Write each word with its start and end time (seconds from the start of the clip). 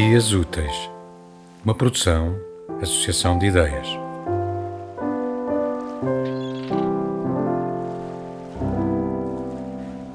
Dias 0.00 0.32
Úteis, 0.32 0.88
uma 1.64 1.74
produção, 1.74 2.38
associação 2.80 3.36
de 3.36 3.46
ideias. 3.46 3.88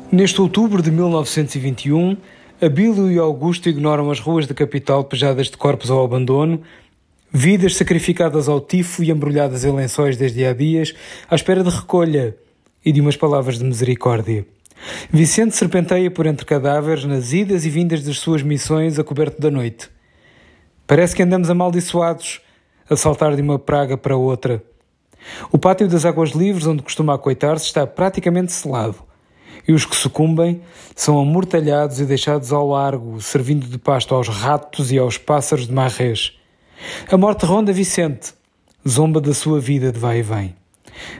Neste 0.10 0.40
outubro 0.40 0.82
de 0.82 0.90
1921, 0.90 2.16
Abílio 2.62 3.12
e 3.12 3.18
Augusto 3.18 3.68
ignoram 3.68 4.10
as 4.10 4.22
ruas 4.22 4.48
da 4.48 4.54
capital 4.54 5.04
pejadas 5.04 5.48
de 5.48 5.58
corpos 5.58 5.91
ao 5.91 6.02
abandono, 6.02 6.62
vidas 7.30 7.76
sacrificadas 7.76 8.48
ao 8.48 8.62
tifo 8.62 9.04
e 9.04 9.12
embrulhadas 9.12 9.66
em 9.66 9.76
lençóis 9.76 10.16
desde 10.16 10.46
há 10.46 10.54
dias, 10.54 10.96
à 11.30 11.36
espera 11.36 11.62
de 11.62 11.70
recolha 11.70 12.38
e 12.86 12.94
de 12.94 13.02
umas 13.02 13.18
palavras 13.18 13.58
de 13.58 13.66
misericórdia. 13.66 14.46
Vicente 15.12 15.55
serpenteia 15.55 16.10
por 16.12 16.26
entre 16.26 16.46
cadáveres 16.46 17.05
nas 17.05 17.32
idas 17.34 17.66
e 17.66 17.70
vindas 17.70 18.04
das 18.04 18.18
suas 18.18 18.41
missões 18.41 19.00
a 19.00 19.04
coberto 19.04 19.41
da 19.41 19.50
noite. 19.50 19.90
Parece 20.86 21.16
que 21.16 21.24
andamos 21.24 21.50
amaldiçoados, 21.50 22.41
a 22.90 22.96
saltar 22.96 23.36
de 23.36 23.41
uma 23.41 23.58
praga 23.58 23.98
para 23.98 24.18
outra. 24.18 24.64
O 25.52 25.58
pátio 25.58 25.88
das 25.88 26.05
águas 26.05 26.32
livres, 26.32 26.68
onde 26.68 26.84
costuma 26.84 27.16
acoitar-se, 27.16 27.66
está 27.66 27.88
praticamente 27.88 28.52
selado. 28.52 28.96
E 29.66 29.72
os 29.72 29.86
que 29.86 29.96
sucumbem 29.96 30.62
são 30.94 31.18
amortalhados 31.20 32.00
e 32.02 32.05
deixados 32.05 32.52
ao 32.52 32.68
largo, 32.68 33.22
servindo 33.22 33.66
de 33.66 33.77
pasto 33.77 34.13
aos 34.13 34.27
ratos 34.27 34.91
e 34.91 34.98
aos 34.98 35.18
pássaros 35.18 35.68
de 35.68 35.74
marrês. 35.74 36.34
A 37.10 37.18
morte 37.18 37.46
ronda 37.46 37.72
Vicente, 37.72 38.34
zomba 38.88 39.22
da 39.22 39.34
sua 39.34 39.60
vida 39.62 39.91
de 39.91 40.00
vai 40.00 40.20
e 40.20 40.22
vem. 40.22 40.63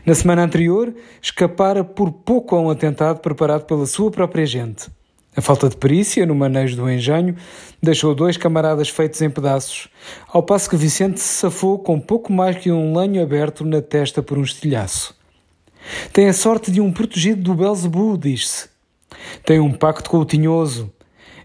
Na 0.06 0.14
semana 0.14 0.44
anterior, 0.44 0.94
escapara 1.22 1.84
por 1.84 2.12
pouco 2.12 2.56
a 2.56 2.62
um 2.62 2.70
atentado 2.70 3.20
preparado 3.20 3.66
pela 3.66 3.86
sua 3.86 4.12
própria 4.12 4.46
gente. 4.46 4.90
A 5.36 5.42
falta 5.42 5.68
de 5.68 5.76
perícia 5.76 6.26
no 6.26 6.36
manejo 6.36 6.76
do 6.76 6.90
engenho 6.90 7.36
deixou 7.82 8.14
dois 8.14 8.38
camaradas 8.38 8.90
feitos 8.90 9.22
em 9.22 9.30
pedaços, 9.30 9.88
ao 10.28 10.44
passo 10.44 10.70
que 10.70 10.76
Vicente 10.76 11.20
se 11.20 11.40
safou 11.40 11.80
com 11.80 12.00
pouco 12.00 12.32
mais 12.32 12.58
que 12.58 12.72
um 12.72 12.96
lenho 12.96 13.22
aberto 13.22 13.66
na 13.66 13.82
testa 13.82 14.22
por 14.22 14.38
um 14.38 14.44
estilhaço. 14.44 15.16
Tem 16.12 16.28
a 16.28 16.34
sorte 16.34 16.72
de 16.72 16.80
um 16.80 16.92
protegido 16.92 17.42
do 17.42 17.56
Belzebu, 17.56 18.18
diz-se. 18.18 18.70
Tem 19.44 19.60
um 19.60 19.72
pacto 19.72 20.10
com 20.10 20.20
o 20.20 20.26
tinhoso. 20.26 20.92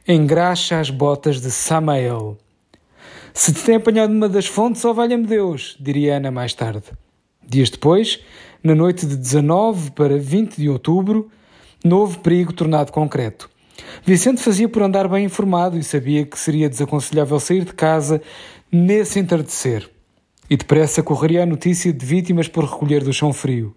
Engraxa 0.06 0.78
as 0.78 0.90
botas 0.90 1.40
de 1.40 1.50
Samael. 1.50 2.36
Se 3.32 3.52
te 3.52 3.62
tem 3.62 3.76
apanhado 3.76 4.12
numa 4.12 4.28
das 4.28 4.46
fontes, 4.46 4.84
ó 4.84 4.90
oh, 4.90 4.94
valha-me 4.94 5.26
Deus, 5.26 5.76
diria 5.80 6.16
Ana 6.16 6.30
mais 6.30 6.54
tarde. 6.54 6.84
Dias 7.48 7.70
depois, 7.70 8.20
na 8.62 8.74
noite 8.74 9.06
de 9.06 9.16
19 9.16 9.92
para 9.92 10.18
20 10.18 10.56
de 10.56 10.68
outubro, 10.68 11.30
novo 11.82 12.18
perigo 12.18 12.52
tornado 12.52 12.92
concreto. 12.92 13.48
Vicente 14.04 14.42
fazia 14.42 14.68
por 14.68 14.82
andar 14.82 15.08
bem 15.08 15.24
informado 15.24 15.78
e 15.78 15.82
sabia 15.82 16.26
que 16.26 16.38
seria 16.38 16.68
desaconselhável 16.68 17.40
sair 17.40 17.64
de 17.64 17.72
casa 17.72 18.20
nesse 18.70 19.18
entardecer. 19.18 19.88
E 20.50 20.58
depressa 20.58 21.02
correria 21.02 21.44
a 21.44 21.46
notícia 21.46 21.90
de 21.90 22.04
vítimas 22.04 22.48
por 22.48 22.64
recolher 22.64 23.02
do 23.02 23.14
chão 23.14 23.32
frio. 23.32 23.74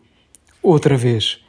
Outra 0.62 0.98
vez. 0.98 1.40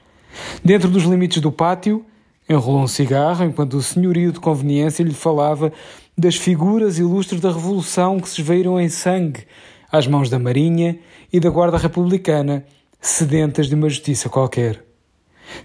Dentro 0.64 0.88
dos 0.88 1.02
limites 1.02 1.40
do 1.40 1.50
pátio, 1.50 2.04
enrolou 2.48 2.82
um 2.82 2.88
cigarro 2.88 3.44
enquanto 3.44 3.74
o 3.74 3.82
senhorio 3.82 4.30
de 4.30 4.38
conveniência 4.38 5.02
lhe 5.02 5.14
falava 5.14 5.72
das 6.16 6.36
figuras 6.36 6.98
ilustres 6.98 7.40
da 7.40 7.50
Revolução 7.50 8.20
que 8.20 8.28
se 8.28 8.40
esveiram 8.40 8.80
em 8.80 8.88
sangue 8.88 9.44
às 9.92 10.06
mãos 10.06 10.30
da 10.30 10.38
Marinha 10.38 10.98
e 11.30 11.38
da 11.38 11.50
Guarda 11.50 11.76
Republicana, 11.76 12.64
sedentas 12.98 13.68
de 13.68 13.74
uma 13.74 13.90
justiça 13.90 14.30
qualquer. 14.30 14.82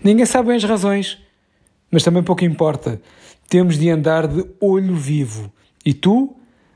Ninguém 0.03 0.25
sabe 0.25 0.49
bem 0.49 0.57
as 0.57 0.63
razões, 0.65 1.17
mas 1.89 2.03
também 2.03 2.21
pouco 2.21 2.43
importa. 2.43 3.01
Temos 3.47 3.77
de 3.77 3.89
andar 3.89 4.27
de 4.27 4.45
olho 4.59 4.95
vivo. 4.95 5.51
E 5.85 5.93
tu, 5.93 6.35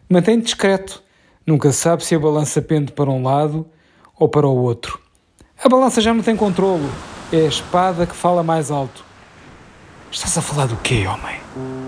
mantém-te 0.10 0.46
discreto. 0.46 1.04
Nunca 1.46 1.74
sabe 1.74 2.06
se 2.06 2.16
a 2.16 2.20
balança 2.20 2.62
pende 2.62 2.94
para 2.94 3.10
um 3.10 3.22
lado 3.22 3.68
ou 4.18 4.30
para 4.30 4.48
o 4.48 4.56
outro. 4.56 4.98
A 5.62 5.68
balança 5.68 6.00
já 6.00 6.14
não 6.14 6.24
tem 6.24 6.36
controlo. 6.36 6.90
É 7.34 7.42
a 7.42 7.48
espada 7.48 8.06
que 8.06 8.16
fala 8.16 8.42
mais 8.42 8.72
alto. 8.72 9.04
Estás 10.10 10.38
a 10.38 10.42
falar 10.42 10.68
do 10.68 10.78
quê, 10.78 11.06
homem? 11.08 11.81